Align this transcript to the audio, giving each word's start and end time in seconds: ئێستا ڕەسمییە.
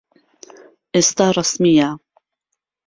ئێستا 0.93 1.27
ڕەسمییە. 1.35 1.89